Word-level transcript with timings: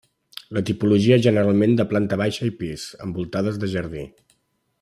La 0.57 0.63
tipologia 0.69 1.19
generalment 1.25 1.75
de 1.81 1.87
planta 1.93 2.19
baixa 2.23 2.49
i 2.51 2.57
pis, 2.63 2.89
envoltades 3.09 3.65
de 3.65 3.71
jardí. 3.75 4.09